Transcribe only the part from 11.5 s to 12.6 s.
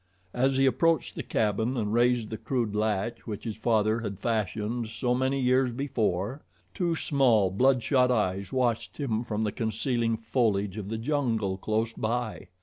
close by.